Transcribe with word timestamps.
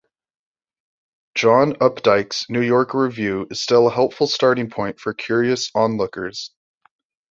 John 1.35 1.75
Updike's 1.79 2.47
New 2.49 2.61
Yorker 2.61 2.97
review 3.03 3.45
is 3.51 3.61
still 3.61 3.85
a 3.87 3.91
helpful 3.93 4.25
starting 4.25 4.71
point 4.71 4.99
for 4.99 5.13
curious 5.13 5.69
onlookers. 5.75 6.49